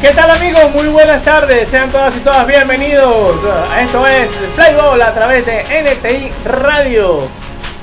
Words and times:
¿Qué 0.00 0.10
tal 0.10 0.30
amigos? 0.30 0.72
Muy 0.74 0.88
buenas 0.88 1.22
tardes, 1.22 1.70
sean 1.70 1.90
todas 1.90 2.14
y 2.16 2.20
todas 2.20 2.46
bienvenidos. 2.46 3.38
Esto 3.80 4.06
es 4.06 4.28
Playball 4.54 5.00
a 5.00 5.14
través 5.14 5.46
de 5.46 5.62
NTI 5.62 6.32
Radio. 6.44 7.26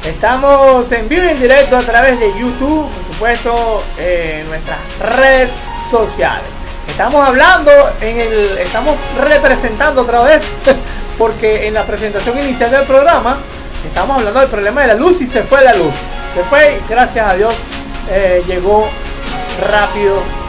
Estamos 0.05 0.91
en 0.91 1.09
vivo 1.09 1.25
y 1.25 1.29
en 1.29 1.41
directo 1.41 1.75
a 1.75 1.81
través 1.81 2.19
de 2.19 2.31
YouTube, 2.39 2.87
por 2.87 3.13
supuesto, 3.13 3.83
en 3.97 4.47
nuestras 4.47 4.77
redes 4.99 5.49
sociales. 5.83 6.45
Estamos 6.87 7.27
hablando 7.27 7.71
en 7.99 8.19
el. 8.19 8.59
Estamos 8.59 8.95
representando 9.19 10.03
otra 10.03 10.21
vez, 10.21 10.43
porque 11.17 11.65
en 11.65 11.73
la 11.73 11.83
presentación 11.83 12.37
inicial 12.37 12.69
del 12.69 12.83
programa 12.83 13.39
estamos 13.87 14.19
hablando 14.19 14.39
del 14.39 14.49
problema 14.49 14.81
de 14.81 14.87
la 14.87 14.95
luz 14.95 15.19
y 15.21 15.25
se 15.25 15.41
fue 15.41 15.63
la 15.63 15.73
luz. 15.73 15.93
Se 16.31 16.43
fue, 16.43 16.79
gracias 16.87 17.27
a 17.27 17.33
Dios, 17.33 17.55
eh, 18.11 18.43
llegó 18.45 18.87
rápido 19.67 20.42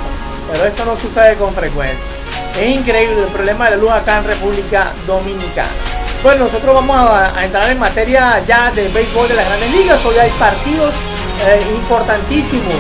pero 0.50 0.64
esto 0.66 0.84
no 0.84 0.96
sucede 0.96 1.34
con 1.36 1.52
frecuencia. 1.52 2.10
Es 2.58 2.68
increíble 2.68 3.22
el 3.22 3.28
problema 3.28 3.66
de 3.66 3.72
la 3.72 3.76
luz 3.76 3.90
acá 3.90 4.18
en 4.18 4.24
República 4.24 4.92
Dominicana. 5.06 5.70
Bueno, 6.22 6.44
nosotros 6.44 6.74
vamos 6.74 7.10
a, 7.10 7.44
entrar 7.44 7.70
en 7.70 7.78
materia 7.78 8.42
ya 8.46 8.70
de 8.70 8.88
béisbol 8.88 9.28
de 9.28 9.34
las 9.34 9.46
grandes 9.46 9.70
ligas. 9.72 10.04
Hoy 10.04 10.16
hay 10.16 10.30
partidos 10.38 10.94
eh, 11.46 11.62
importantísimos 11.74 12.74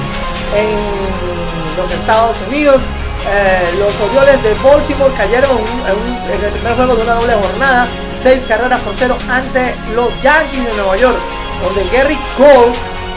en 0.56 1.76
los 1.76 1.90
Estados 1.90 2.36
Unidos. 2.48 2.80
Eh, 3.26 3.76
los 3.78 3.92
Orioles 4.00 4.42
de 4.42 4.54
Baltimore 4.62 5.12
cayeron 5.14 5.58
en, 5.58 6.34
en, 6.34 6.44
el 6.44 6.52
primer 6.52 6.74
juego 6.74 6.94
de 6.94 7.02
una 7.02 7.14
doble 7.14 7.34
jornada, 7.34 7.88
seis 8.16 8.44
carreras 8.46 8.80
por 8.80 8.94
cero 8.94 9.16
ante 9.28 9.74
los 9.94 10.08
Yankees 10.22 10.64
de 10.64 10.72
Nueva 10.74 10.96
York, 10.96 11.16
donde 11.62 11.96
Gary 11.96 12.18
Cole 12.36 12.72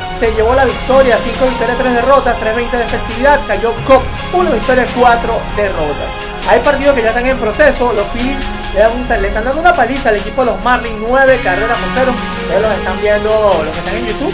se 0.10 0.32
llevó 0.32 0.54
la 0.56 0.66
victoria, 0.66 1.18
5 1.18 1.46
victorias, 1.46 1.78
3 1.78 1.94
derrotas, 1.94 2.38
3.20 2.38 2.72
de 2.72 2.84
efectividad, 2.84 3.40
cayó 3.48 3.74
Cop, 3.86 4.02
1 4.34 4.52
victoria, 4.52 4.86
4 4.96 5.42
derrotas. 5.56 6.12
Hay 6.50 6.60
partidos 6.62 6.96
que 6.96 7.02
ya 7.02 7.10
están 7.10 7.26
en 7.26 7.38
proceso, 7.38 7.92
los 7.94 8.08
Phillies 8.08 8.38
le, 8.74 9.28
están 9.28 9.44
dando 9.44 9.60
una 9.60 9.74
paliza 9.74 10.10
al 10.10 10.16
equipo 10.16 10.42
de 10.46 10.52
los 10.52 10.64
Marlins, 10.64 10.98
9 11.00 11.40
carreras 11.44 11.78
por 11.78 11.90
0, 11.94 12.14
ustedes 12.44 12.62
los 12.62 12.72
están 12.72 13.02
viendo, 13.02 13.62
los 13.66 13.74
que 13.74 13.80
están 13.80 13.96
en 13.96 14.06
YouTube, 14.08 14.34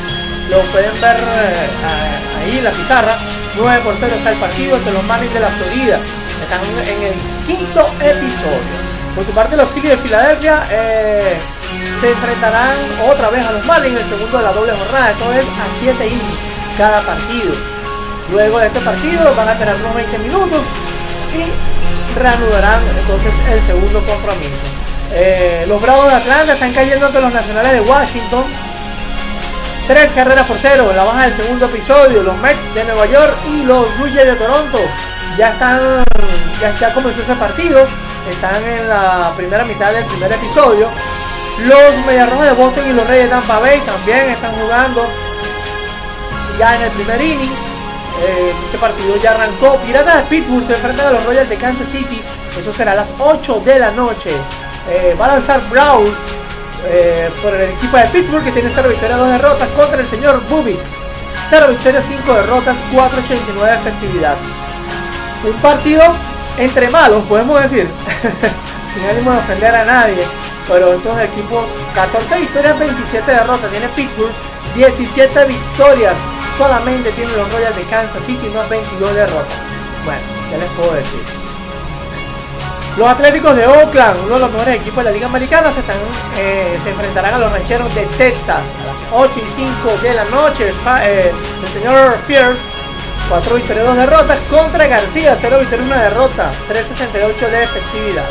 lo 0.49 0.61
pueden 0.71 1.01
ver 1.01 1.17
eh, 1.17 1.67
ahí 2.39 2.57
en 2.59 2.63
la 2.63 2.71
pizarra, 2.71 3.17
9 3.55 3.81
por 3.83 3.95
0 3.97 4.15
está 4.15 4.31
el 4.31 4.37
partido 4.37 4.77
entre 4.77 4.93
los 4.93 5.03
Marlins 5.03 5.33
de 5.33 5.39
la 5.39 5.49
Florida, 5.49 5.97
están 5.97 6.61
en 6.87 7.03
el 7.03 7.13
quinto 7.47 7.87
episodio. 7.99 8.93
Por 9.15 9.25
su 9.25 9.31
parte 9.31 9.55
los 9.55 9.69
Phillies 9.69 9.91
de 9.91 9.97
Filadelfia, 9.97 10.67
eh, 10.71 11.37
se 11.99 12.11
enfrentarán 12.11 12.75
otra 13.09 13.29
vez 13.29 13.45
a 13.45 13.51
los 13.51 13.65
Marlins 13.65 13.95
en 13.95 14.01
el 14.01 14.07
segundo 14.07 14.37
de 14.37 14.43
la 14.43 14.51
doble 14.51 14.73
jornada. 14.73 15.11
Esto 15.11 15.31
es 15.33 15.45
a 15.45 15.65
7 15.79 16.07
innings 16.07 16.39
cada 16.77 17.01
partido. 17.01 17.53
Luego 18.31 18.59
de 18.59 18.67
este 18.67 18.79
partido 18.81 19.33
van 19.35 19.49
a 19.49 19.57
tener 19.57 19.75
unos 19.75 19.95
20 19.95 20.17
minutos 20.19 20.61
y 21.33 22.17
reanudarán 22.19 22.81
entonces 22.99 23.33
el 23.51 23.61
segundo 23.61 23.99
compromiso. 24.01 24.65
Eh, 25.11 25.65
los 25.67 25.81
Bravos 25.81 26.07
de 26.07 26.13
Atlanta 26.13 26.53
están 26.53 26.73
cayendo 26.73 27.05
ante 27.05 27.21
los 27.21 27.33
Nacionales 27.33 27.73
de 27.73 27.81
Washington. 27.81 28.43
Tres 29.87 30.11
carreras 30.13 30.47
por 30.47 30.57
cero 30.57 30.87
en 30.89 30.95
la 30.95 31.03
baja 31.03 31.23
del 31.23 31.33
segundo 31.33 31.65
episodio. 31.65 32.23
Los 32.23 32.37
Mets 32.37 32.73
de 32.73 32.83
Nueva 32.85 33.05
York 33.05 33.35
y 33.47 33.63
los 33.63 33.85
Blue 33.97 34.09
Jays 34.13 34.27
de 34.27 34.35
Toronto 34.35 34.79
ya 35.37 35.49
están, 35.49 36.03
ya, 36.61 36.79
ya 36.79 36.93
comenzó 36.93 37.21
ese 37.21 37.35
partido. 37.35 37.85
Están 38.29 38.63
en 38.63 38.87
la 38.87 39.33
primera 39.35 39.65
mitad 39.65 39.91
del 39.91 40.05
primer 40.05 40.31
episodio. 40.31 40.87
Los 41.59 42.05
Mediarrojos 42.05 42.45
de 42.45 42.51
Boston 42.53 42.89
y 42.89 42.93
los 42.93 43.07
Reyes 43.07 43.25
de 43.25 43.29
Tampa 43.29 43.59
Bay 43.59 43.79
también 43.81 44.31
están 44.31 44.51
jugando 44.55 45.05
ya 46.57 46.75
en 46.75 46.81
el 46.81 46.91
primer 46.91 47.21
inning. 47.21 47.51
Eh, 48.21 48.53
este 48.65 48.77
partido 48.79 49.15
ya 49.17 49.31
arrancó. 49.31 49.77
Piratas 49.85 50.17
de 50.17 50.23
Pittsburgh 50.23 50.65
se 50.65 50.73
enfrentan 50.73 51.07
a 51.07 51.11
los 51.11 51.23
Royals 51.25 51.49
de 51.49 51.55
Kansas 51.55 51.89
City. 51.89 52.21
Eso 52.57 52.73
será 52.73 52.93
a 52.93 52.95
las 52.95 53.13
8 53.17 53.61
de 53.65 53.79
la 53.79 53.91
noche. 53.91 54.31
Eh, 54.89 55.15
va 55.19 55.25
a 55.25 55.27
lanzar 55.29 55.61
Brown 55.69 56.05
eh, 56.85 57.29
por 57.41 57.53
el 57.53 57.69
equipo 57.69 57.97
de 57.97 58.05
Pittsburgh 58.07 58.43
que 58.43 58.51
tiene 58.51 58.69
0 58.69 58.89
victorias, 58.89 59.19
2 59.19 59.29
derrotas 59.29 59.69
contra 59.69 59.99
el 59.99 60.07
señor 60.07 60.41
Bubik. 60.49 60.79
0 61.47 61.67
victorias, 61.69 62.05
5 62.07 62.33
derrotas, 62.33 62.77
4.89 62.91 63.65
de 63.65 63.75
efectividad. 63.75 64.35
Un 65.45 65.61
partido 65.61 66.03
entre 66.57 66.89
malos, 66.89 67.23
podemos 67.23 67.61
decir, 67.61 67.87
sin 68.93 69.05
ánimo 69.05 69.31
de 69.31 69.37
ofender 69.37 69.75
a 69.75 69.85
nadie 69.85 70.42
pero 70.67 70.93
estos 70.93 71.19
equipos 71.19 71.65
14 71.95 72.39
victorias, 72.39 72.79
27 72.79 73.31
derrotas 73.31 73.71
tiene 73.71 73.87
Pittsburgh, 73.89 74.33
17 74.75 75.45
victorias 75.45 76.17
solamente 76.57 77.11
tienen 77.11 77.35
los 77.37 77.51
Royals 77.51 77.75
de 77.75 77.83
Kansas 77.83 78.23
City, 78.23 78.49
no 78.53 78.67
22 78.67 79.13
derrotas. 79.13 79.57
Bueno, 80.05 80.21
¿qué 80.49 80.57
les 80.57 80.69
puedo 80.71 80.93
decir? 80.93 81.19
Los 82.97 83.07
Atléticos 83.07 83.55
de 83.55 83.65
Oakland, 83.65 84.19
uno 84.25 84.35
de 84.35 84.39
los 84.41 84.51
mejores 84.51 84.75
equipos 84.79 84.97
de 84.97 85.03
la 85.05 85.11
Liga 85.11 85.25
Americana, 85.25 85.71
se, 85.71 85.79
están, 85.79 85.95
eh, 86.37 86.77
se 86.81 86.91
enfrentarán 86.91 87.33
a 87.33 87.37
los 87.39 87.51
rancheros 87.51 87.93
de 87.95 88.05
Texas 88.17 88.71
a 88.81 88.85
las 88.85 89.03
8 89.11 89.39
y 89.43 89.49
5 89.49 89.97
de 90.03 90.13
la 90.13 90.25
noche. 90.25 90.71
Eh, 91.01 91.31
el 91.63 91.69
señor 91.69 92.19
Fierce, 92.27 92.61
4 93.29 93.55
victorias, 93.55 93.85
2 93.87 93.95
derrotas 93.95 94.39
contra 94.41 94.85
García, 94.85 95.35
0 95.35 95.59
victorias, 95.59 95.87
1 95.87 95.99
derrota, 96.01 96.51
3.68 96.69 97.49
de 97.49 97.63
efectividad. 97.63 98.25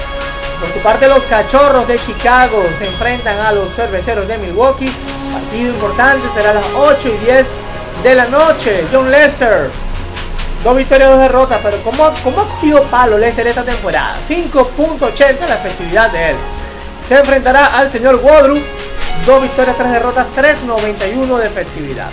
Por 0.63 0.73
su 0.73 0.79
parte, 0.79 1.09
los 1.09 1.25
cachorros 1.25 1.89
de 1.89 1.99
Chicago 1.99 2.65
se 2.79 2.87
enfrentan 2.87 3.37
a 3.41 3.51
los 3.51 3.75
cerveceros 3.75 4.29
de 4.29 4.39
Milwaukee. 4.39 4.93
Partido 5.33 5.73
importante 5.73 6.29
será 6.29 6.55
las 6.55 6.65
8 6.77 7.09
y 7.09 7.25
10 7.25 7.55
de 8.05 8.15
la 8.15 8.27
noche. 8.27 8.85
John 8.93 9.11
Lester, 9.11 9.71
dos 10.63 10.77
victorias, 10.77 11.11
dos 11.11 11.19
derrotas, 11.19 11.61
pero 11.65 11.83
¿cómo, 11.83 12.13
cómo 12.23 12.43
ha 12.43 12.45
cogido 12.45 12.81
palo 12.85 13.19
Lester 13.19 13.49
esta 13.49 13.65
temporada? 13.65 14.19
5.80 14.23 15.49
la 15.49 15.57
efectividad 15.57 16.13
de 16.13 16.31
él. 16.31 16.37
Se 17.05 17.19
enfrentará 17.19 17.77
al 17.77 17.91
señor 17.91 18.21
Woodruff, 18.23 18.63
dos 19.27 19.43
victorias, 19.43 19.77
tres 19.77 19.91
derrotas, 19.91 20.29
3.91 20.37 21.39
de 21.39 21.47
efectividad. 21.49 22.11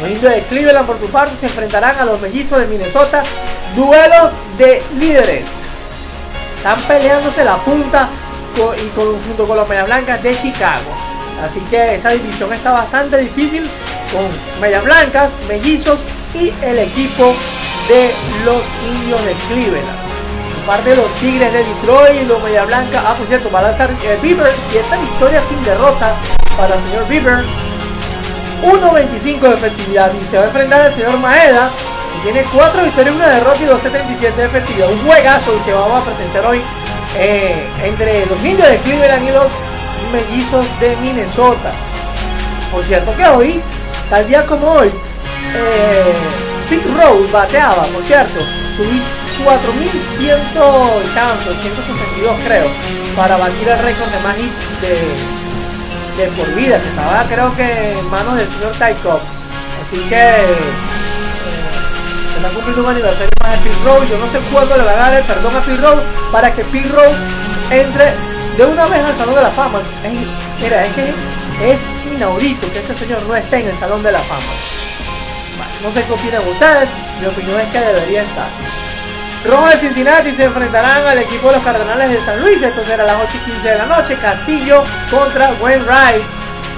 Los 0.00 0.10
indios 0.10 0.34
de 0.34 0.42
Cleveland, 0.42 0.84
por 0.84 0.98
su 0.98 1.06
parte, 1.10 1.36
se 1.36 1.46
enfrentarán 1.46 1.96
a 1.96 2.04
los 2.04 2.20
mellizos 2.20 2.58
de 2.58 2.66
Minnesota. 2.66 3.22
Duelo 3.76 4.32
de 4.58 4.82
líderes. 4.98 5.44
Están 6.58 6.80
peleándose 6.82 7.44
la 7.44 7.56
punta 7.58 8.08
y 8.56 8.90
junto 8.96 9.46
con 9.46 9.56
los 9.56 9.68
Media 9.68 9.84
Blancas 9.84 10.20
de 10.22 10.36
Chicago. 10.36 10.90
Así 11.44 11.60
que 11.70 11.94
esta 11.94 12.10
división 12.10 12.52
está 12.52 12.72
bastante 12.72 13.16
difícil 13.18 13.62
con 14.12 14.26
Media 14.60 14.80
Blancas, 14.80 15.30
Mellizos 15.46 16.00
y 16.34 16.52
el 16.62 16.80
equipo 16.80 17.34
de 17.88 18.12
los 18.44 18.64
Indios 18.84 19.24
de 19.24 19.34
Cleveland. 19.48 19.86
Parte 20.66 20.90
de 20.90 20.96
los 20.96 21.06
Tigres 21.14 21.52
de 21.52 21.64
Detroit 21.64 22.22
y 22.22 22.26
los 22.26 22.42
Media 22.42 22.64
Blancas. 22.64 23.02
Ah, 23.06 23.14
por 23.16 23.26
cierto, 23.26 23.50
va 23.52 23.60
a 23.60 23.62
lanzar 23.62 23.90
eh, 23.90 24.18
Bieber. 24.20 24.52
Siete 24.68 24.98
victorias 25.00 25.44
sin 25.44 25.62
derrota 25.64 26.14
para 26.56 26.74
el 26.74 26.80
señor 26.80 27.06
Bieber. 27.08 27.44
1.25 28.62 29.40
de 29.40 29.54
efectividad 29.54 30.12
y 30.20 30.24
se 30.24 30.36
va 30.36 30.42
a 30.42 30.46
enfrentar 30.46 30.80
al 30.80 30.92
señor 30.92 31.16
Maeda 31.20 31.70
tiene 32.22 32.42
4 32.42 32.84
victorias, 32.84 33.14
una 33.14 33.28
derrota 33.28 33.62
y 33.62 33.66
2.77 33.66 34.34
de 34.34 34.44
efectividad. 34.44 34.90
Un 34.90 35.06
juegazo 35.06 35.52
el 35.52 35.60
que 35.62 35.72
vamos 35.72 36.02
a 36.02 36.04
presenciar 36.04 36.46
hoy 36.46 36.60
eh, 37.16 37.66
entre 37.84 38.26
los 38.26 38.44
indios 38.44 38.68
de 38.68 38.76
Cleveland 38.78 39.28
y 39.28 39.32
los 39.32 39.50
mellizos 40.12 40.66
de 40.80 40.96
Minnesota. 40.96 41.72
Por 42.72 42.84
cierto 42.84 43.14
que 43.16 43.26
hoy, 43.26 43.60
tal 44.10 44.26
día 44.26 44.44
como 44.46 44.72
hoy, 44.72 44.88
eh, 44.88 46.12
Pete 46.68 46.88
Rose 46.96 47.32
bateaba, 47.32 47.84
por 47.84 48.02
cierto, 48.02 48.40
subí 48.76 49.02
4.100 49.44 50.38
y 51.04 51.14
tanto, 51.14 51.54
162 51.62 52.36
creo, 52.44 52.66
para 53.16 53.36
batir 53.36 53.68
el 53.68 53.78
récord 53.78 54.08
de 54.10 54.20
más 54.20 54.38
hits 54.38 54.60
de, 54.80 56.22
de 56.22 56.28
por 56.32 56.54
vida, 56.54 56.80
que 56.80 56.88
estaba 56.88 57.24
creo 57.28 57.54
que 57.56 57.98
en 57.98 58.10
manos 58.10 58.36
del 58.36 58.48
señor 58.48 58.72
Tycock. 58.72 59.20
Así 59.80 59.96
que 60.08 60.34
está 62.38 62.50
cumpliendo 62.50 62.82
un 62.82 62.88
aniversario 62.88 63.30
más 63.40 63.64
de 63.64 63.70
Road. 63.84 64.08
Yo 64.08 64.18
no 64.18 64.26
sé 64.26 64.38
cuándo 64.52 64.76
le 64.76 64.84
va 64.84 64.92
a 64.92 64.96
dar 64.96 65.14
el 65.14 65.24
perdón 65.24 65.52
a 65.54 65.60
Road 65.82 65.98
para 66.32 66.54
que 66.54 66.62
Road 66.62 67.12
entre 67.70 68.14
de 68.56 68.64
una 68.64 68.86
vez 68.86 69.04
al 69.04 69.14
Salón 69.14 69.34
de 69.34 69.42
la 69.42 69.50
Fama. 69.50 69.80
mira, 70.60 70.84
es 70.84 70.92
que 70.92 71.14
es 71.72 71.80
inaudito 72.14 72.72
que 72.72 72.78
este 72.78 72.94
señor 72.94 73.22
no 73.22 73.36
esté 73.36 73.60
en 73.60 73.68
el 73.68 73.76
Salón 73.76 74.02
de 74.02 74.12
la 74.12 74.20
Fama. 74.20 74.52
no 75.82 75.92
sé 75.92 76.04
qué 76.04 76.12
opinan 76.12 76.46
ustedes, 76.48 76.90
mi 77.20 77.26
opinión 77.26 77.60
es 77.60 77.68
que 77.68 77.78
debería 77.78 78.22
estar. 78.22 78.48
Rojos 79.46 79.70
de 79.70 79.76
Cincinnati 79.76 80.32
se 80.32 80.44
enfrentarán 80.44 81.06
al 81.06 81.18
equipo 81.18 81.48
de 81.48 81.54
los 81.54 81.64
Cardenales 81.64 82.10
de 82.10 82.20
San 82.20 82.40
Luis. 82.40 82.60
Esto 82.60 82.84
será 82.84 83.04
a 83.04 83.06
las 83.06 83.16
8 83.22 83.36
y 83.36 83.50
15 83.50 83.68
de 83.68 83.78
la 83.78 83.86
noche. 83.86 84.16
Castillo 84.20 84.82
contra 85.10 85.52
Wainwright. 85.60 86.22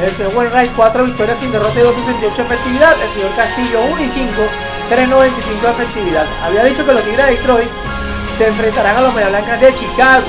El 0.02 0.10
señor 0.10 0.34
Wainwright 0.34 0.72
4 0.76 1.04
victorias 1.04 1.38
sin 1.38 1.50
derrota 1.50 1.80
y 1.80 1.82
2.68 1.82 2.38
efectividad. 2.38 2.94
El 3.02 3.10
señor 3.10 3.34
Castillo 3.34 3.80
1 3.92 4.02
y 4.02 4.10
5 4.10 4.30
3.95 4.90 5.60
de 5.62 5.70
efectividad. 5.70 6.26
Había 6.44 6.64
dicho 6.64 6.84
que 6.84 6.92
los 6.92 7.02
Tigres 7.02 7.26
de 7.26 7.36
Detroit 7.36 7.68
se 8.36 8.48
enfrentarán 8.48 8.96
a 8.96 9.00
los 9.02 9.14
Media 9.14 9.28
Blancas 9.28 9.60
de 9.60 9.72
Chicago. 9.72 10.26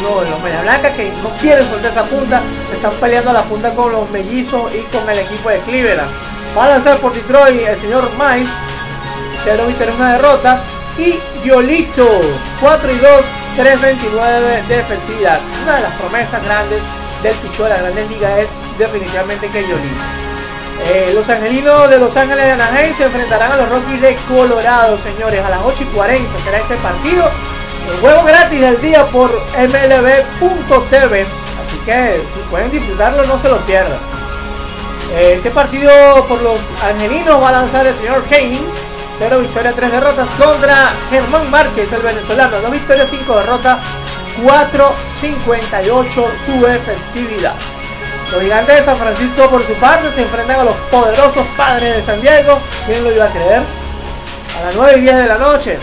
Uno 0.00 0.22
de 0.22 0.30
los 0.30 0.40
Media 0.42 0.62
Blancas 0.62 0.94
que 0.94 1.12
no 1.22 1.28
quieren 1.38 1.66
soltar 1.66 1.90
esa 1.90 2.04
punta, 2.04 2.40
se 2.70 2.76
están 2.76 2.92
peleando 2.94 3.30
a 3.30 3.34
la 3.34 3.42
punta 3.42 3.74
con 3.74 3.92
los 3.92 4.08
mellizos 4.10 4.72
y 4.74 4.80
con 4.96 5.08
el 5.10 5.18
equipo 5.18 5.50
de 5.50 5.58
Cleveland. 5.60 6.10
Va 6.56 6.64
a 6.64 6.68
lanzar 6.68 6.96
por 6.98 7.12
Detroit 7.12 7.60
el 7.60 7.76
señor 7.76 8.10
Mice, 8.12 8.52
0 9.44 9.64
victorias, 9.66 9.96
una 9.96 10.12
derrota, 10.12 10.62
Y 10.98 11.18
Yolito, 11.46 12.08
4 12.60 12.92
y 12.92 12.98
2, 12.98 13.10
3.29 13.58 14.66
de 14.66 14.80
efectividad. 14.80 15.40
Una 15.62 15.76
de 15.76 15.82
las 15.82 15.92
promesas 15.94 16.42
grandes 16.44 16.84
del 17.22 17.34
picho 17.36 17.64
de 17.64 17.70
la 17.70 17.78
Grandes 17.78 18.10
Liga 18.10 18.40
es 18.40 18.48
definitivamente 18.78 19.48
que 19.48 19.62
Yolito. 19.62 20.29
Eh, 20.86 21.12
los 21.14 21.28
angelinos 21.28 21.88
de 21.90 21.98
Los 21.98 22.16
Ángeles 22.16 22.44
de 22.44 22.52
Anaheim 22.52 22.94
se 22.94 23.04
enfrentarán 23.04 23.52
a 23.52 23.56
los 23.56 23.68
Rockies 23.68 24.00
de 24.00 24.16
Colorado, 24.28 24.96
señores, 24.96 25.44
a 25.44 25.50
las 25.50 25.60
8 25.62 25.82
y 25.82 25.86
40 25.86 26.40
será 26.40 26.58
este 26.58 26.76
partido. 26.76 27.30
El 27.88 28.00
juego 28.00 28.24
gratis 28.24 28.60
del 28.60 28.80
día 28.80 29.04
por 29.06 29.30
MLB.tv. 29.56 31.26
Así 31.60 31.76
que 31.84 32.22
si 32.26 32.38
pueden 32.50 32.70
disfrutarlo, 32.70 33.24
no 33.26 33.38
se 33.38 33.48
lo 33.48 33.58
pierdan. 33.58 33.98
Eh, 35.12 35.34
este 35.36 35.50
partido 35.50 35.92
por 36.28 36.40
los 36.40 36.58
angelinos 36.82 37.42
va 37.42 37.50
a 37.50 37.52
lanzar 37.52 37.86
el 37.86 37.94
señor 37.94 38.24
Kane. 38.24 38.60
0 39.18 39.38
victorias, 39.40 39.74
3 39.74 39.92
derrotas 39.92 40.28
contra 40.30 40.92
Germán 41.10 41.50
Márquez, 41.50 41.92
el 41.92 42.00
venezolano. 42.00 42.60
2 42.60 42.70
victorias, 42.70 43.10
5 43.10 43.36
derrotas, 43.36 43.82
4.58 44.42 46.26
su 46.46 46.66
efectividad. 46.66 47.54
Los 48.32 48.42
gigantes 48.42 48.76
de 48.76 48.82
San 48.82 48.96
Francisco, 48.96 49.50
por 49.50 49.66
su 49.66 49.74
parte, 49.74 50.12
se 50.12 50.22
enfrentan 50.22 50.60
a 50.60 50.64
los 50.64 50.76
poderosos 50.90 51.44
padres 51.56 51.96
de 51.96 52.02
San 52.02 52.20
Diego. 52.20 52.60
¿Quién 52.86 53.02
lo 53.02 53.12
iba 53.12 53.24
a 53.24 53.28
creer? 53.28 53.62
A 54.60 54.66
las 54.66 54.76
9 54.76 54.98
y 54.98 55.00
10 55.00 55.16
de 55.16 55.26
la 55.26 55.38
noche. 55.38 55.78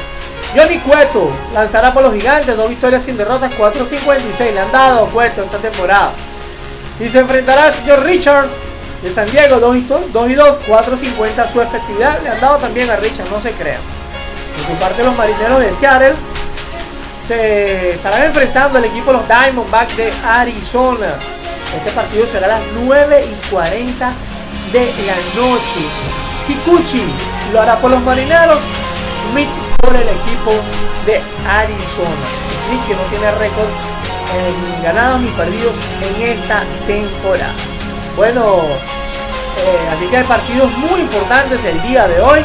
Johnny 0.55 0.79
Cueto 0.79 1.29
lanzará 1.53 1.93
por 1.93 2.03
los 2.03 2.13
gigantes, 2.13 2.55
dos 2.55 2.69
victorias 2.69 3.03
sin 3.03 3.17
derrotas, 3.17 3.51
4.56. 3.53 4.53
Le 4.53 4.59
han 4.61 4.71
dado 4.71 5.07
Cueto 5.07 5.43
esta 5.43 5.57
temporada. 5.57 6.11
Y 7.01 7.09
se 7.09 7.19
enfrentará 7.19 7.65
al 7.65 7.73
señor 7.73 8.03
Richards 8.03 8.51
de 9.03 9.11
San 9.11 9.29
Diego, 9.29 9.59
2 9.59 9.75
y 9.75 9.81
2, 9.81 10.59
4.50 10.67 11.51
su 11.51 11.61
efectividad. 11.61 12.21
Le 12.23 12.29
han 12.29 12.39
dado 12.39 12.57
también 12.57 12.89
a 12.89 12.95
Richards, 12.95 13.29
no 13.29 13.41
se 13.41 13.51
crean. 13.51 13.81
Por 14.55 14.65
su 14.65 14.79
parte, 14.79 15.03
los 15.03 15.17
marineros 15.17 15.59
de 15.59 15.73
Seattle 15.73 16.15
se 17.25 17.95
estarán 17.95 18.23
enfrentando 18.23 18.77
al 18.77 18.85
equipo 18.85 19.11
de 19.11 19.17
los 19.17 19.27
Diamondbacks 19.27 19.97
de 19.97 20.13
Arizona. 20.25 21.15
Este 21.75 21.91
partido 21.91 22.25
será 22.25 22.45
a 22.45 22.59
las 22.59 22.61
9 22.73 23.25
y 23.25 23.49
40 23.49 24.11
de 24.71 24.85
la 25.05 25.15
noche. 25.35 25.81
Kikuchi 26.47 27.03
lo 27.51 27.61
hará 27.61 27.77
por 27.77 27.91
los 27.91 28.01
marineros. 28.03 28.59
Smith 29.21 29.49
por 29.81 29.95
el 29.95 30.07
equipo 30.07 30.51
de 31.05 31.21
Arizona. 31.49 32.27
Smith 32.67 32.87
que 32.87 32.95
no 32.95 33.01
tiene 33.09 33.31
récord 33.31 33.67
en 34.35 34.83
ganados 34.83 35.21
ni 35.21 35.29
perdidos 35.29 35.73
en 36.01 36.21
esta 36.21 36.63
temporada. 36.85 37.53
Bueno, 38.15 38.59
eh, 39.57 39.89
así 39.93 40.07
que 40.07 40.17
hay 40.17 40.23
partidos 40.23 40.71
muy 40.77 41.01
importantes 41.01 41.63
el 41.65 41.81
día 41.83 42.07
de 42.07 42.21
hoy. 42.21 42.39
Eh, 42.39 42.43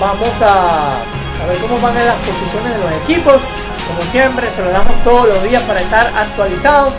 vamos 0.00 0.42
a, 0.42 0.96
a, 1.42 1.46
ver 1.46 1.58
cómo 1.58 1.80
van 1.80 1.94
las 1.94 2.16
posiciones 2.16 2.72
de 2.72 2.78
los 2.78 2.92
equipos. 3.02 3.36
Como 3.86 4.02
siempre, 4.10 4.50
se 4.50 4.62
lo 4.62 4.70
damos 4.70 4.94
todos 5.04 5.28
los 5.28 5.42
días 5.44 5.62
para 5.62 5.80
estar 5.80 6.06
actualizados. 6.16 6.92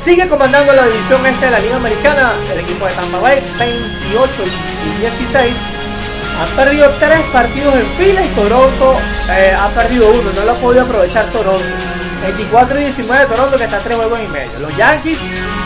Sigue 0.00 0.28
comandando 0.28 0.72
la 0.72 0.86
división 0.86 1.24
este 1.26 1.46
de 1.46 1.50
la 1.50 1.58
Liga 1.58 1.76
Americana 1.76 2.32
el 2.52 2.60
equipo 2.60 2.86
de 2.86 2.92
Tampa 2.92 3.18
Bay, 3.18 3.42
28 3.58 4.42
y 4.44 5.00
16. 5.00 5.56
Han 6.40 6.48
perdido 6.56 6.90
tres 7.00 7.20
partidos 7.32 7.74
en 7.74 7.86
fila 7.96 8.22
y 8.22 8.28
Toronto 8.28 8.98
eh, 9.30 9.54
ha 9.58 9.68
perdido 9.70 10.10
uno, 10.10 10.30
no 10.34 10.44
lo 10.44 10.52
ha 10.52 10.54
podido 10.56 10.84
aprovechar 10.84 11.24
Toronto. 11.26 11.64
24 12.22 12.78
y 12.80 12.82
19 12.84 13.22
de 13.22 13.28
Toronto 13.28 13.56
que 13.56 13.64
está 13.64 13.76
a 13.76 13.80
3 13.80 13.96
juegos 13.96 14.20
y 14.24 14.28
medio. 14.28 14.58
Los 14.58 14.76
Yankees 14.76 15.20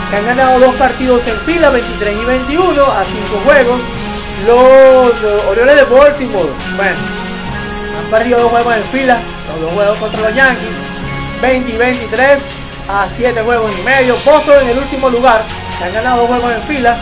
que 0.09 0.15
han 0.15 0.25
ganado 0.25 0.59
dos 0.59 0.75
partidos 0.75 1.25
en 1.27 1.37
fila, 1.41 1.69
23 1.69 2.15
y 2.21 2.25
21 2.25 2.83
a 2.83 3.05
5 3.05 3.41
juegos. 3.45 3.79
Los 4.47 4.57
uh, 4.57 5.49
Orioles 5.51 5.75
de 5.75 5.83
Baltimore, 5.83 6.49
bueno, 6.75 6.97
han 7.99 8.09
perdido 8.09 8.39
dos 8.39 8.49
juegos 8.49 8.75
en 8.75 8.83
fila, 8.85 9.19
los 9.51 9.61
dos 9.61 9.71
juegos 9.73 9.97
contra 9.97 10.21
los 10.21 10.35
Yankees, 10.35 10.75
20 11.41 11.71
y 11.71 11.77
23 11.77 12.60
a 12.91 13.07
7 13.07 13.41
juegos 13.41 13.71
y 13.77 13.81
medio. 13.83 14.15
Boston 14.25 14.61
en 14.61 14.69
el 14.69 14.77
último 14.77 15.09
lugar, 15.09 15.43
que 15.77 15.85
han 15.85 15.93
ganado 15.93 16.21
dos 16.21 16.27
juegos 16.27 16.51
en 16.51 16.61
fila, 16.63 16.97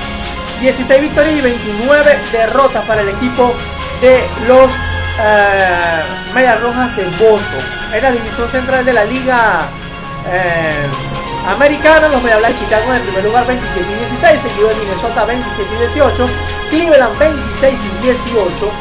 16 0.62 1.02
victorias 1.02 1.36
y 1.36 1.42
29 1.42 2.18
derrotas 2.32 2.86
para 2.86 3.02
el 3.02 3.10
equipo 3.10 3.54
de 4.02 4.24
los 4.48 4.72
eh, 5.22 6.02
Medias 6.34 6.62
Rojas 6.62 6.96
de 6.96 7.06
Boston. 7.06 7.64
En 7.94 8.04
la 8.04 8.12
división 8.12 8.50
central 8.52 8.86
de 8.86 8.94
la 8.94 9.06
Liga 9.06 9.68
eh, 10.28 10.86
Americana, 11.48 12.10
los 12.10 12.22
Medias 12.22 12.40
Blancas 12.40 12.60
de 12.60 12.66
Chicago 12.66 12.86
en 12.90 12.96
el 12.96 13.02
primer 13.02 13.24
lugar 13.24 13.48
27 13.48 13.86
y 13.90 13.96
16, 13.96 14.42
seguido 14.42 14.70
de 14.70 14.76
Minnesota 14.76 15.26
27 15.26 15.70
y 15.74 15.78
18, 15.80 16.30
Cleveland 16.70 17.18
26 17.18 17.74
y 17.74 18.04
18. 18.06 18.46
Bueno, 18.46 18.72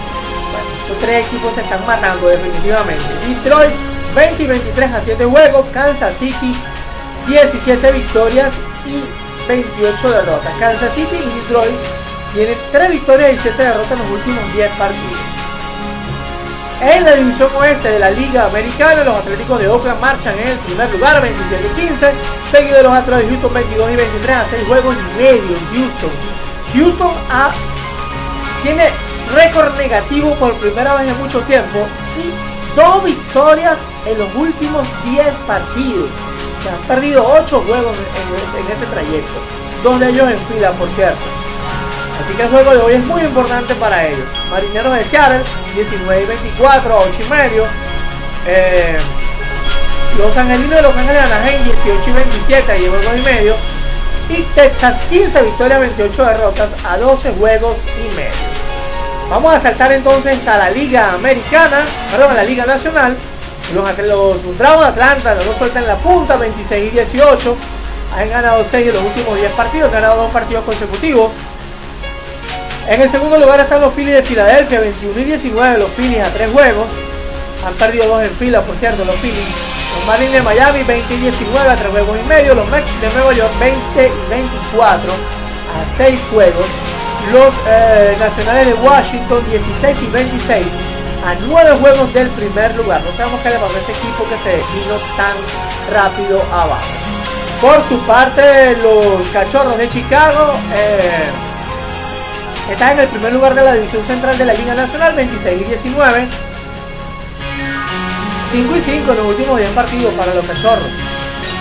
estos 0.82 0.98
tres 1.00 1.26
equipos 1.26 1.54
se 1.54 1.62
están 1.62 1.84
matando 1.86 2.28
definitivamente. 2.28 3.04
Detroit 3.26 3.72
20 4.14 4.42
y 4.42 4.46
23 4.46 4.92
a 4.92 5.00
7 5.00 5.24
juegos, 5.24 5.66
Kansas 5.72 6.14
City 6.14 6.54
17 7.28 7.92
victorias 7.92 8.54
y 8.86 9.04
28 9.48 10.10
derrotas. 10.10 10.52
Kansas 10.58 10.94
City 10.94 11.16
y 11.16 11.40
Detroit 11.40 11.76
tienen 12.34 12.56
3 12.72 12.90
victorias 12.90 13.34
y 13.34 13.38
7 13.38 13.62
derrotas 13.62 13.92
en 13.92 13.98
los 13.98 14.10
últimos 14.10 14.52
10 14.54 14.70
partidos. 14.72 15.38
En 16.80 17.04
la 17.04 17.14
división 17.16 17.50
oeste 17.56 17.90
de 17.90 17.98
la 17.98 18.10
Liga 18.10 18.46
Americana, 18.46 19.02
los 19.02 19.16
Atléticos 19.16 19.58
de 19.58 19.68
Oakland 19.68 20.00
marchan 20.00 20.38
en 20.38 20.48
el 20.48 20.58
primer 20.58 20.88
lugar, 20.92 21.20
27 21.20 21.66
y 21.66 21.88
15, 21.88 22.12
seguido 22.52 22.76
de 22.76 22.82
los 22.84 22.92
Astros 22.92 23.18
de 23.18 23.28
Houston, 23.28 23.52
22 23.52 23.90
y 23.90 23.96
23 23.96 24.36
a 24.36 24.46
6 24.46 24.66
juegos 24.68 24.94
y 24.94 25.18
medio 25.18 25.56
en 25.56 25.66
Houston. 25.74 26.10
Houston 26.74 27.12
tiene 28.62 28.90
récord 29.34 29.76
negativo 29.76 30.34
por 30.36 30.54
primera 30.54 30.94
vez 30.94 31.08
en 31.08 31.18
mucho 31.18 31.40
tiempo 31.42 31.86
y 32.16 32.76
dos 32.76 33.02
victorias 33.02 33.84
en 34.06 34.18
los 34.18 34.32
últimos 34.36 34.86
10 35.04 35.26
partidos. 35.48 36.08
Se 36.62 36.70
han 36.70 36.78
perdido 36.88 37.26
8 37.26 37.60
juegos 37.66 37.94
en, 37.96 38.72
ese 38.72 38.86
trayecto, 38.86 39.40
dos 39.82 40.00
de 40.00 40.08
ellos 40.08 40.28
en 40.30 40.38
fila, 40.52 40.72
por 40.72 40.88
cierto. 40.88 41.18
Así 42.20 42.32
que 42.32 42.42
el 42.42 42.48
juego 42.48 42.72
de 42.72 42.78
hoy 42.78 42.94
es 42.94 43.04
muy 43.04 43.22
importante 43.22 43.74
para 43.76 44.06
ellos. 44.06 44.26
Marineros 44.50 44.92
de 44.92 45.04
Seattle, 45.04 45.44
19 45.74 46.22
y 46.22 46.26
24 46.26 46.98
8 46.98 47.20
y 47.24 47.30
medio. 47.30 47.64
Eh, 48.46 48.98
los 50.18 50.36
Angelinos 50.36 50.74
de 50.74 50.82
Los 50.82 50.96
Ángeles 50.96 51.22
Anaheim, 51.22 51.62
18 51.64 52.10
y 52.10 52.12
27 52.12 52.72
a 52.72 52.74
10 52.74 52.90
juegos 52.90 53.16
y 53.16 53.22
medio. 53.22 53.54
Y 54.30 54.42
Texas, 54.54 54.96
15 55.08 55.42
victorias, 55.42 55.80
28 55.80 56.24
derrotas 56.24 56.70
a 56.84 56.98
12 56.98 57.32
juegos 57.32 57.76
y 57.96 58.16
medio. 58.16 58.58
Vamos 59.30 59.54
a 59.54 59.60
saltar 59.60 59.92
entonces 59.92 60.46
a 60.48 60.58
la 60.58 60.70
Liga 60.70 61.12
Americana, 61.12 61.82
perdón, 62.10 62.32
a 62.32 62.34
la 62.34 62.44
Liga 62.44 62.66
Nacional. 62.66 63.16
Los, 63.74 64.44
los 64.44 64.58
de 64.58 64.64
Atlanta 64.66 65.34
no 65.34 65.52
sueltan 65.52 65.86
la 65.86 65.96
punta, 65.96 66.36
26 66.36 66.92
y 66.92 66.96
18. 66.96 67.56
Han 68.16 68.30
ganado 68.30 68.64
6 68.64 68.86
de 68.86 68.92
los 68.92 69.02
últimos 69.02 69.36
10 69.36 69.52
partidos, 69.52 69.88
han 69.88 70.00
ganado 70.00 70.22
2 70.22 70.32
partidos 70.32 70.64
consecutivos. 70.64 71.30
En 72.88 73.02
el 73.02 73.08
segundo 73.08 73.38
lugar 73.38 73.60
están 73.60 73.82
los 73.82 73.92
Phillies 73.92 74.14
de 74.14 74.22
Filadelfia, 74.22 74.80
21 74.80 75.20
y 75.20 75.24
19 75.24 75.78
los 75.78 75.90
Phillies 75.90 76.22
a 76.22 76.30
3 76.30 76.50
juegos. 76.50 76.86
Han 77.66 77.74
perdido 77.74 78.08
2 78.08 78.22
en 78.22 78.30
fila, 78.30 78.62
por 78.62 78.76
cierto, 78.76 79.04
los 79.04 79.16
Phillies. 79.16 79.44
Los 79.96 80.06
Marlins 80.06 80.32
de 80.32 80.42
Miami, 80.42 80.82
20 80.84 81.14
y 81.14 81.16
19 81.18 81.68
a 81.68 81.76
3 81.76 81.90
juegos 81.90 82.18
y 82.24 82.28
medio. 82.28 82.54
Los 82.54 82.68
Mets 82.70 83.00
de 83.02 83.12
Nueva 83.12 83.32
York, 83.34 83.52
20 83.60 83.78
y 84.06 84.30
24 84.30 85.12
a 85.12 85.86
6 85.86 86.26
juegos. 86.32 86.66
Los 87.30 87.54
eh, 87.66 88.16
Nacionales 88.18 88.68
de 88.68 88.74
Washington, 88.74 89.44
16 89.50 89.96
y 90.00 90.06
26 90.06 90.66
a 91.28 91.34
9 91.46 91.76
juegos 91.80 92.12
del 92.14 92.28
primer 92.28 92.74
lugar. 92.76 93.02
No 93.02 93.14
sabemos 93.14 93.40
qué 93.42 93.50
le 93.50 93.56
pasó 93.56 93.74
a 93.76 93.80
este 93.80 93.92
equipo 93.92 94.24
que 94.30 94.38
se 94.38 94.56
vino 94.56 94.96
tan 95.16 95.36
rápido 95.92 96.42
abajo. 96.50 96.88
Por 97.60 97.82
su 97.82 97.98
parte, 98.06 98.76
los 98.82 99.26
Cachorros 99.32 99.76
de 99.76 99.88
Chicago... 99.88 100.54
Eh, 100.74 101.24
Está 102.70 102.92
en 102.92 102.98
el 102.98 103.08
primer 103.08 103.32
lugar 103.32 103.54
de 103.54 103.62
la 103.64 103.72
división 103.72 104.04
central 104.04 104.36
de 104.36 104.44
la 104.44 104.52
Liga 104.52 104.74
Nacional, 104.74 105.14
26 105.14 105.58
y 105.58 105.64
19. 105.64 106.26
5 108.50 108.76
y 108.76 108.80
5 108.80 109.10
en 109.10 109.16
los 109.16 109.26
últimos 109.26 109.56
10 109.58 109.70
partidos 109.70 110.12
para 110.12 110.34
los 110.34 110.44
cachorros. 110.44 110.90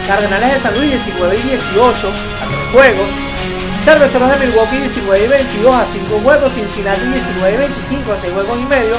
Cardenales 0.05 0.53
de 0.55 0.59
San 0.59 0.77
Luis 0.77 0.91
19 0.91 1.38
y 1.38 1.41
18 1.43 1.88
a 1.88 2.45
3 2.45 2.59
juegos. 2.74 3.07
Cerveceros 3.86 4.29
de 4.29 4.47
Milwaukee 4.47 4.79
19 4.79 5.25
y 5.25 5.27
22 5.29 5.75
a 5.75 5.86
5 5.86 6.19
juegos. 6.21 6.53
Cincinnati 6.53 7.05
19 7.05 7.53
y 7.53 7.57
25 7.57 8.12
a 8.12 8.17
6 8.17 8.33
juegos 8.33 8.59
y 8.59 8.65
medio. 8.65 8.97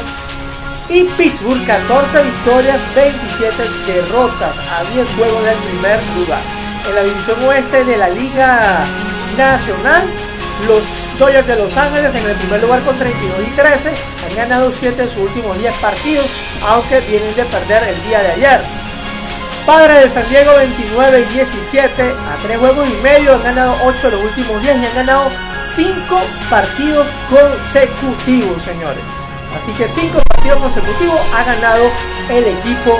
Y 0.91 1.05
Pittsburgh 1.05 1.67
14 1.67 2.23
victorias, 2.23 2.81
27 2.95 3.63
derrotas 3.87 4.57
a 4.59 4.85
10 4.95 5.09
juegos 5.17 5.45
del 5.45 5.57
primer 5.57 6.01
lugar. 6.17 6.41
En 6.89 6.95
la 6.95 7.03
división 7.03 7.45
oeste 7.45 7.85
de 7.85 7.97
la 7.99 8.09
Liga 8.09 8.87
Nacional, 9.37 10.05
los 10.67 10.85
Dodgers 11.19 11.47
de 11.47 11.57
Los 11.57 11.77
Ángeles 11.77 12.15
en 12.15 12.25
el 12.25 12.35
primer 12.37 12.63
lugar 12.63 12.81
con 12.85 12.97
32 12.99 13.37
y 13.47 13.51
13. 13.51 13.91
Han 13.91 14.37
ganado 14.37 14.73
7 14.73 15.03
de 15.03 15.09
sus 15.11 15.19
últimos 15.19 15.59
10 15.59 15.75
partidos, 15.75 16.27
aunque 16.67 17.01
vienen 17.01 17.37
de 17.37 17.45
perder 17.45 17.83
el 17.83 18.03
día 18.09 18.21
de 18.21 18.33
ayer. 18.33 18.61
Padres 19.67 20.05
de 20.05 20.09
San 20.09 20.29
Diego 20.31 20.57
29 20.57 21.21
y 21.21 21.35
17 21.35 22.03
a 22.03 22.43
3 22.47 22.59
juegos 22.59 22.89
y 22.89 23.03
medio. 23.03 23.35
Han 23.35 23.43
ganado 23.43 23.77
8 23.85 24.11
de 24.11 24.17
los 24.17 24.25
últimos 24.25 24.63
10 24.63 24.77
y 24.79 24.87
han 24.87 24.95
ganado 24.95 25.31
5 25.75 26.21
partidos 26.49 27.07
consecutivos, 27.29 28.63
señores. 28.63 29.18
Así 29.57 29.73
que 29.73 29.89
cinco 29.89 30.21
partidos 30.29 30.59
consecutivos 30.59 31.21
ha 31.35 31.45
ganado 31.45 31.85
el 32.31 32.45
equipo 32.45 32.99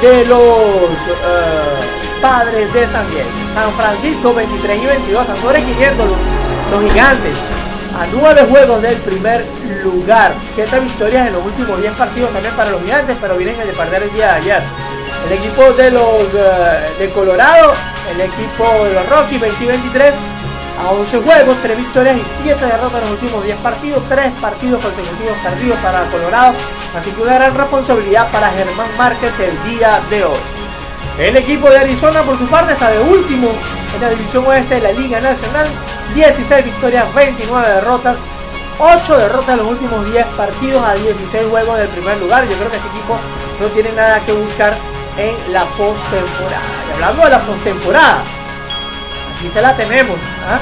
de 0.00 0.24
los 0.26 0.38
eh, 0.40 2.20
padres 2.22 2.72
de 2.72 2.86
San 2.86 3.08
Diego. 3.10 3.28
San 3.54 3.72
Francisco 3.72 4.34
23 4.34 4.82
y 4.82 4.86
22 4.86 5.22
están 5.22 5.40
sobrequiriendo 5.40 6.04
los, 6.06 6.82
gigantes 6.82 7.34
a 7.98 8.06
nueve 8.12 8.46
juegos 8.48 8.82
del 8.82 8.96
primer 8.98 9.44
lugar. 9.82 10.32
Siete 10.48 10.78
victorias 10.80 11.26
en 11.26 11.32
los 11.32 11.44
últimos 11.44 11.80
10 11.80 11.92
partidos 11.94 12.30
también 12.30 12.54
para 12.54 12.70
los 12.70 12.82
gigantes, 12.82 13.16
pero 13.20 13.36
vienen 13.36 13.56
de 13.56 13.72
perder 13.72 14.02
el 14.04 14.12
día 14.12 14.26
de 14.26 14.32
ayer. 14.32 14.62
El 15.26 15.32
equipo 15.32 15.72
de 15.72 15.90
los 15.90 16.34
eh, 16.34 16.90
de 16.98 17.10
Colorado, 17.10 17.72
el 18.14 18.20
equipo 18.20 18.84
de 18.84 18.94
los 18.94 19.08
Rockies 19.08 19.40
20 19.40 19.64
y 19.64 19.66
23 19.66 20.14
a 20.78 20.90
11 20.90 21.18
juegos, 21.18 21.56
3 21.62 21.76
victorias 21.76 22.16
y 22.16 22.24
7 22.44 22.64
derrotas 22.64 23.02
en 23.02 23.10
los 23.10 23.22
últimos 23.22 23.44
10 23.44 23.56
partidos, 23.58 24.02
3 24.08 24.32
partidos 24.40 24.82
consecutivos 24.82 25.36
perdidos 25.42 25.78
para 25.78 26.04
Colorado, 26.04 26.54
así 26.96 27.10
que 27.10 27.22
una 27.22 27.34
gran 27.34 27.54
responsabilidad 27.54 28.30
para 28.30 28.50
Germán 28.50 28.90
Márquez 28.96 29.40
el 29.40 29.62
día 29.64 30.00
de 30.08 30.24
hoy. 30.24 30.38
El 31.18 31.36
equipo 31.36 31.68
de 31.68 31.78
Arizona 31.78 32.22
por 32.22 32.38
su 32.38 32.46
parte 32.46 32.72
está 32.72 32.90
de 32.90 33.00
último 33.00 33.50
en 33.94 34.00
la 34.00 34.08
división 34.10 34.46
oeste 34.46 34.76
de 34.76 34.80
la 34.82 34.92
Liga 34.92 35.20
Nacional, 35.20 35.66
16 36.14 36.64
victorias, 36.64 37.12
29 37.12 37.68
derrotas, 37.68 38.22
8 38.78 39.18
derrotas 39.18 39.48
en 39.50 39.56
los 39.56 39.66
últimos 39.66 40.06
10 40.12 40.24
partidos 40.36 40.84
a 40.84 40.94
16 40.94 41.48
juegos 41.50 41.76
del 41.76 41.88
primer 41.88 42.18
lugar. 42.18 42.44
Yo 42.46 42.54
creo 42.56 42.70
que 42.70 42.76
este 42.76 42.88
equipo 42.88 43.18
no 43.60 43.66
tiene 43.68 43.90
nada 43.92 44.20
que 44.20 44.32
buscar 44.32 44.76
en 45.16 45.52
la 45.52 45.64
postemporada. 45.64 46.62
Y 46.88 46.92
hablando 46.94 47.24
de 47.24 47.30
la 47.30 47.40
postemporada, 47.42 48.22
aquí 49.38 49.48
se 49.48 49.62
la 49.62 49.74
tenemos. 49.76 50.18
¿ah? 50.46 50.60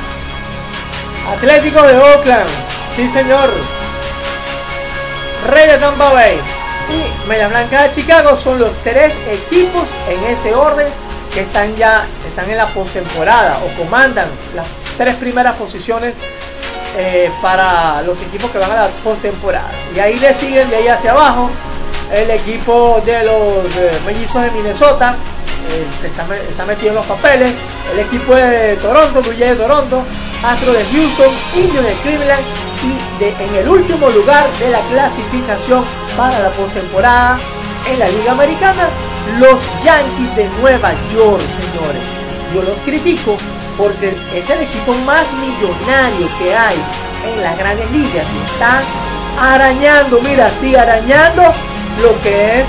Atlético 1.32 1.82
de 1.82 1.98
Oakland, 1.98 2.48
sí 2.94 3.08
señor. 3.08 3.50
Rey 5.48 5.68
de 5.68 5.78
Tampa 5.78 6.12
Bay 6.12 6.38
y 6.90 7.28
Media 7.28 7.48
Blanca 7.48 7.82
de 7.84 7.90
Chicago 7.90 8.36
son 8.36 8.58
los 8.58 8.70
tres 8.82 9.12
equipos 9.28 9.88
en 10.08 10.32
ese 10.32 10.54
orden 10.54 10.88
que 11.32 11.40
están 11.40 11.74
ya 11.76 12.06
están 12.26 12.50
en 12.50 12.56
la 12.56 12.66
postemporada 12.66 13.58
o 13.64 13.78
comandan 13.78 14.28
las 14.54 14.66
tres 14.96 15.14
primeras 15.16 15.56
posiciones 15.56 16.18
eh, 16.96 17.30
para 17.42 18.02
los 18.02 18.20
equipos 18.20 18.50
que 18.50 18.58
van 18.58 18.72
a 18.72 18.74
la 18.74 18.88
postemporada. 18.88 19.70
Y 19.94 19.98
ahí 19.98 20.18
le 20.18 20.32
siguen 20.34 20.68
de 20.70 20.76
ahí 20.76 20.88
hacia 20.88 21.12
abajo 21.12 21.50
el 22.12 22.30
equipo 22.30 23.02
de 23.04 23.24
los 23.24 23.76
eh, 23.76 24.00
mellizos 24.06 24.42
de 24.42 24.50
Minnesota, 24.52 25.16
se 25.98 26.06
está, 26.08 26.26
está, 26.36 26.64
metido 26.64 26.90
en 26.90 26.94
los 26.96 27.06
papeles. 27.06 27.52
El 27.92 28.00
equipo 28.00 28.34
de 28.34 28.76
Toronto, 28.76 29.22
Blue 29.22 29.32
de 29.32 29.54
Toronto, 29.54 30.02
Astro 30.42 30.72
de 30.72 30.84
Houston, 30.84 31.32
Indios 31.54 31.84
de 31.84 31.92
Cleveland 32.02 32.44
y 32.82 33.24
en 33.24 33.54
el 33.54 33.68
último 33.68 34.08
lugar 34.10 34.46
de 34.58 34.70
la 34.70 34.80
clasificación 34.88 35.84
para 36.16 36.38
la 36.40 36.50
postemporada 36.50 37.38
en 37.88 37.98
la 37.98 38.08
Liga 38.08 38.32
Americana, 38.32 38.88
los 39.38 39.60
Yankees 39.82 40.36
de 40.36 40.48
Nueva 40.60 40.92
York, 41.12 41.40
señores. 41.40 42.02
Yo 42.54 42.62
los 42.62 42.78
critico 42.80 43.36
porque 43.76 44.16
es 44.34 44.50
el 44.50 44.62
equipo 44.62 44.94
más 45.04 45.32
millonario 45.34 46.28
que 46.38 46.54
hay 46.54 46.76
en 47.26 47.42
las 47.42 47.58
grandes 47.58 47.90
ligas 47.90 48.26
y 48.34 48.52
están 48.52 48.82
arañando, 49.38 50.20
mira, 50.22 50.50
sí, 50.50 50.74
arañando 50.76 51.42
lo 52.02 52.22
que 52.22 52.60
es 52.60 52.68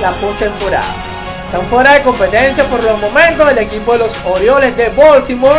la 0.00 0.12
postemporada. 0.12 1.07
Están 1.48 1.66
fuera 1.68 1.94
de 1.94 2.02
competencia 2.02 2.62
por 2.64 2.84
los 2.84 3.00
momentos 3.00 3.50
el 3.50 3.56
equipo 3.56 3.92
de 3.92 4.00
los 4.00 4.14
Orioles 4.26 4.76
de 4.76 4.90
Baltimore, 4.90 5.58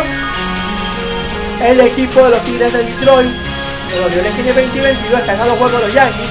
el 1.64 1.80
equipo 1.80 2.22
de 2.22 2.30
los 2.30 2.40
Tigres 2.44 2.72
de 2.72 2.84
Detroit, 2.84 3.32
los 3.96 4.06
Orioles 4.06 4.32
tiene 4.34 4.52
20 4.52 4.78
y 4.78 4.80
22, 4.80 5.20
están 5.20 5.40
a 5.40 5.46
los 5.46 5.58
juegos 5.58 5.72
de 5.72 5.86
los 5.88 5.92
Yankees. 5.92 6.28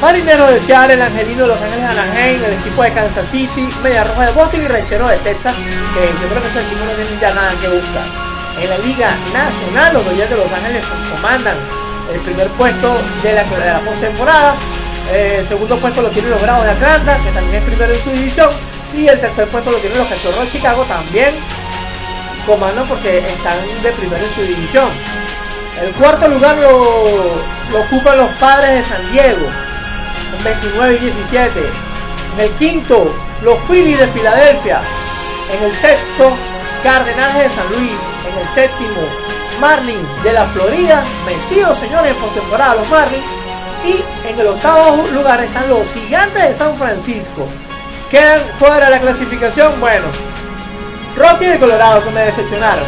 Marinero 0.00 0.48
de 0.48 0.58
Seattle, 0.58 0.94
el 0.94 1.02
Angelino 1.02 1.42
de 1.42 1.46
Los 1.46 1.62
Ángeles 1.62 1.84
Anaheim, 1.84 2.42
el 2.42 2.52
equipo 2.54 2.82
de 2.82 2.90
Kansas 2.90 3.28
City, 3.28 3.68
Media 3.84 4.02
Roja 4.02 4.26
de 4.26 4.32
Boston 4.32 4.62
y 4.62 4.66
Ranchero 4.66 5.06
de 5.06 5.16
Texas, 5.18 5.54
que 5.54 6.00
yo 6.20 6.28
creo 6.28 6.42
que 6.42 6.48
este 6.48 6.62
equipo 6.62 6.84
no 6.84 6.92
tiene 6.98 7.20
ya 7.20 7.32
nada 7.32 7.52
que 7.62 7.68
buscar. 7.68 8.06
En 8.60 8.68
la 8.68 8.78
Liga 8.78 9.14
Nacional, 9.32 9.94
los 9.94 10.04
Dodgers 10.04 10.30
de 10.30 10.36
Los 10.36 10.52
Ángeles 10.52 10.84
comandan 11.14 11.54
el 12.12 12.20
primer 12.22 12.48
puesto 12.48 13.00
de 13.22 13.34
la, 13.34 13.44
de 13.44 13.72
la 13.72 13.78
postemporada. 13.78 14.56
Eh, 15.10 15.36
el 15.40 15.46
segundo 15.46 15.76
puesto 15.78 16.02
lo 16.02 16.08
tienen 16.08 16.30
los 16.30 16.40
Bravos 16.40 16.64
de 16.64 16.70
Atlanta, 16.70 17.18
que 17.24 17.30
también 17.30 17.56
es 17.56 17.64
primero 17.64 17.92
en 17.92 18.02
su 18.02 18.10
división. 18.10 18.50
Y 18.94 19.08
el 19.08 19.20
tercer 19.20 19.48
puesto 19.48 19.70
lo 19.70 19.78
tienen 19.78 19.98
los 19.98 20.08
Cachorros 20.08 20.44
de 20.44 20.50
Chicago, 20.50 20.84
también 20.84 21.34
comandan 22.46 22.86
porque 22.86 23.18
están 23.18 23.58
de 23.82 23.92
primero 23.92 24.22
en 24.22 24.34
su 24.34 24.42
división. 24.42 24.88
El 25.80 25.92
cuarto 25.94 26.28
lugar 26.28 26.56
lo, 26.58 27.80
ocupan 27.80 28.18
los 28.18 28.30
Padres 28.32 28.70
de 28.70 28.84
San 28.84 29.12
Diego, 29.12 29.46
con 30.30 30.44
29 30.44 30.94
y 30.94 30.98
17. 30.98 31.60
En 32.34 32.40
el 32.40 32.50
quinto, 32.52 33.14
los 33.42 33.58
Phillies 33.60 33.98
de 33.98 34.06
Filadelfia. 34.08 34.80
En 35.56 35.64
el 35.64 35.72
sexto, 35.74 36.36
Cardenales 36.82 37.44
de 37.44 37.50
San 37.50 37.66
Luis. 37.70 37.92
En 38.30 38.38
el 38.38 38.48
séptimo, 38.54 39.00
Marlins 39.60 40.22
de 40.22 40.32
la 40.32 40.46
Florida, 40.46 41.02
metidos 41.26 41.76
señores 41.76 42.12
en 42.12 42.16
postemporada 42.16 42.76
los 42.76 42.88
Marlins. 42.88 43.41
Y 43.84 44.04
en 44.28 44.38
el 44.38 44.46
octavo 44.46 45.04
lugar 45.12 45.42
están 45.42 45.68
los 45.68 45.92
Gigantes 45.92 46.42
de 46.42 46.54
San 46.54 46.76
Francisco. 46.76 47.48
Quedan 48.10 48.40
fuera 48.58 48.84
de 48.84 48.90
la 48.90 49.00
clasificación, 49.00 49.80
bueno, 49.80 50.06
Rocky 51.16 51.46
de 51.46 51.58
Colorado 51.58 52.04
que 52.04 52.10
me 52.10 52.20
decepcionaron. 52.20 52.84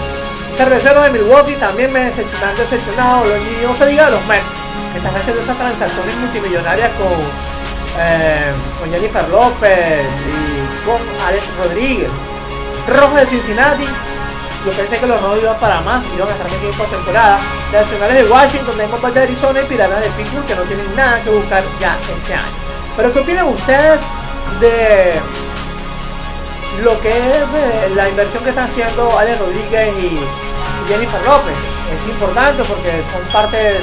Cerveceros 0.56 1.02
de 1.02 1.10
Milwaukee 1.10 1.56
también 1.56 1.92
me 1.92 2.04
decepcionaron, 2.04 2.56
decepcionado. 2.56 3.24
Y 3.26 3.66
no 3.66 3.74
se 3.74 3.86
diga 3.86 4.08
los 4.10 4.24
Mets, 4.26 4.52
que 4.92 4.98
están 4.98 5.16
haciendo 5.16 5.42
esas 5.42 5.58
transacciones 5.58 6.14
multimillonarias 6.16 6.90
con, 6.92 7.12
eh, 7.98 8.52
con 8.78 8.90
Jennifer 8.90 9.28
López 9.30 10.06
y 10.28 10.86
con 10.86 11.26
Alex 11.26 11.44
Rodríguez. 11.58 12.10
Rojo 12.86 13.16
de 13.16 13.26
Cincinnati, 13.26 13.86
yo 14.64 14.73
pensé 14.73 14.99
que 14.99 15.06
los 15.06 15.21
rojos 15.21 15.38
iban 15.42 15.59
para 15.59 15.80
más, 15.83 16.04
iban 16.14 16.28
a 16.28 16.33
estar 16.33 16.50
metidos 16.50 16.76
por 16.76 16.87
temporada. 16.87 17.38
Nacionales 17.73 18.25
de 18.25 18.33
Washington, 18.33 18.78
de 18.78 19.11
de 19.11 19.23
Arizona 19.23 19.61
y 19.61 19.64
Piratas 19.66 20.00
de 20.00 20.09
Pittsburgh 20.11 20.47
que 20.47 20.54
no 20.54 20.62
tienen 20.62 20.97
nada 20.97 21.21
que 21.23 21.30
buscar 21.30 21.62
ya 21.80 21.99
este 22.16 22.35
año. 22.35 22.52
Pero 22.97 23.12
¿qué 23.12 23.18
opinan 23.18 23.49
ustedes 23.49 24.02
de 24.61 25.21
lo 26.83 26.99
que 27.00 27.09
es 27.09 27.54
eh, 27.54 27.92
la 27.94 28.09
inversión 28.09 28.42
que 28.42 28.50
están 28.50 28.64
haciendo 28.64 29.18
Ale 29.18 29.37
Rodríguez 29.37 29.92
y 30.00 30.18
Jennifer 30.88 31.21
López? 31.23 31.56
Es 31.92 32.04
importante 32.06 32.64
porque 32.64 33.02
son 33.02 33.21
parte 33.33 33.56
de, 33.56 33.78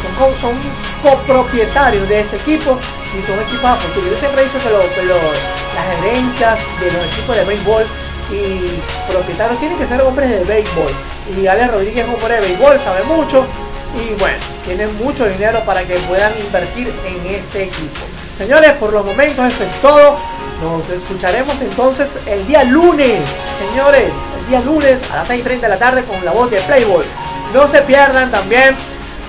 son, 0.00 0.36
son 0.36 0.54
copropietarios 1.02 2.08
de 2.08 2.20
este 2.20 2.36
equipo 2.36 2.78
y 3.18 3.20
son 3.20 3.38
equipos 3.40 3.64
a 3.64 3.76
futuro. 3.76 4.06
Yo 4.10 4.16
siempre 4.16 4.42
he 4.42 4.44
dicho 4.46 4.58
que, 4.58 4.70
las 4.70 5.98
herencias 5.98 6.60
de 6.80 6.90
los 6.90 7.04
equipos 7.12 7.36
de 7.36 7.44
béisbol 7.44 7.84
y 8.32 9.10
propietarios 9.10 9.58
tienen 9.60 9.78
que 9.78 9.86
ser 9.86 10.00
hombres 10.02 10.30
de 10.30 10.44
béisbol. 10.44 10.92
Y 11.36 11.46
Ale 11.46 11.68
Rodríguez 11.68 12.06
es 12.06 12.14
hombre 12.14 12.34
de 12.34 12.40
béisbol, 12.40 12.78
sabe 12.78 13.02
mucho 13.04 13.46
y 13.94 14.18
bueno, 14.18 14.38
tiene 14.64 14.86
mucho 14.86 15.26
dinero 15.26 15.60
para 15.64 15.84
que 15.84 15.94
puedan 15.94 16.32
invertir 16.38 16.92
en 17.06 17.34
este 17.34 17.64
equipo. 17.64 18.00
Señores, 18.34 18.72
por 18.72 18.92
los 18.92 19.04
momentos 19.04 19.46
esto 19.46 19.64
es 19.64 19.80
todo. 19.80 20.18
Nos 20.62 20.88
escucharemos 20.90 21.60
entonces 21.60 22.16
el 22.26 22.46
día 22.46 22.64
lunes, 22.64 23.18
señores, 23.58 24.16
el 24.40 24.48
día 24.48 24.60
lunes 24.60 25.02
a 25.10 25.16
las 25.16 25.28
6.30 25.28 25.60
de 25.60 25.68
la 25.68 25.78
tarde 25.78 26.04
con 26.04 26.24
la 26.24 26.30
voz 26.30 26.50
de 26.50 26.60
Playboy. 26.60 27.04
No 27.52 27.66
se 27.66 27.82
pierdan 27.82 28.30
también 28.30 28.74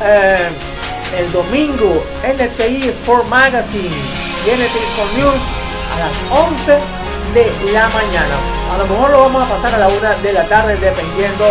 eh, 0.04 0.48
el 1.18 1.32
domingo 1.32 2.06
NTI 2.24 2.90
Sport 2.90 3.28
Magazine 3.28 3.90
y 3.90 4.52
NTI 4.52 4.64
Sport 4.64 5.14
News 5.18 5.42
a 5.96 6.00
las 6.00 6.48
11 6.48 7.03
de 7.34 7.52
la 7.72 7.88
mañana. 7.90 8.36
A 8.74 8.78
lo 8.78 8.86
mejor 8.88 9.12
lo 9.12 9.20
vamos 9.22 9.44
a 9.44 9.50
pasar 9.50 9.76
a 9.76 9.78
la 9.78 9.88
una 9.88 10.16
de 10.16 10.34
la 10.34 10.44
tarde 10.46 10.78
dependiendo 10.78 11.46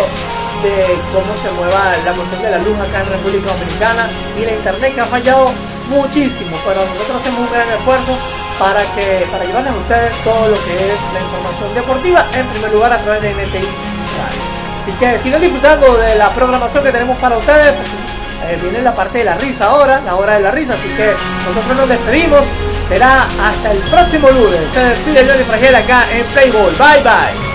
de 0.63 0.95
cómo 1.13 1.35
se 1.35 1.51
mueva 1.51 1.91
la 2.05 2.13
cuestión 2.13 2.41
de 2.41 2.51
la 2.51 2.59
luz 2.59 2.77
acá 2.79 3.01
en 3.01 3.09
República 3.09 3.51
Dominicana 3.51 4.09
y 4.39 4.45
la 4.45 4.53
internet 4.53 4.95
que 4.95 5.01
ha 5.01 5.05
fallado 5.05 5.51
muchísimo, 5.89 6.55
pero 6.65 6.85
nosotros 6.85 7.19
hacemos 7.19 7.39
un 7.41 7.51
gran 7.51 7.67
esfuerzo 7.69 8.15
para 8.59 8.81
que 8.95 9.25
para 9.31 9.43
llevarles 9.43 9.73
a 9.73 9.77
ustedes 9.77 10.11
todo 10.23 10.49
lo 10.49 10.63
que 10.63 10.73
es 10.73 11.01
la 11.11 11.19
información 11.19 11.73
deportiva 11.75 12.25
en 12.33 12.45
primer 12.47 12.71
lugar 12.71 12.93
a 12.93 12.97
través 12.99 13.21
de 13.21 13.33
NTI 13.33 13.67
Así 14.79 14.91
que 14.93 15.17
sigan 15.17 15.41
disfrutando 15.41 15.95
de 15.95 16.15
la 16.15 16.29
programación 16.31 16.83
que 16.83 16.91
tenemos 16.91 17.17
para 17.17 17.37
ustedes. 17.37 17.71
Pues, 17.71 17.87
eh, 18.51 18.59
viene 18.61 18.81
la 18.81 18.93
parte 18.93 19.19
de 19.19 19.23
la 19.23 19.35
risa 19.35 19.67
ahora, 19.67 20.01
la 20.01 20.15
hora 20.15 20.33
de 20.33 20.41
la 20.41 20.51
risa, 20.51 20.73
así 20.73 20.89
que 20.89 21.13
nosotros 21.47 21.77
nos 21.77 21.87
despedimos. 21.87 22.41
Será 22.93 23.23
hasta 23.41 23.71
el 23.71 23.79
próximo 23.89 24.29
lunes. 24.29 24.69
Se 24.69 24.79
despide 24.79 25.25
Johnny 25.25 25.43
Fragel 25.43 25.73
acá 25.73 26.05
en 26.11 26.23
Playboy. 26.27 26.75
Bye 26.77 27.01
bye. 27.01 27.52